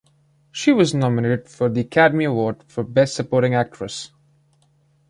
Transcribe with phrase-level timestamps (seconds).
[0.51, 4.09] She was nominated for the Academy Award for Best Supporting Actress.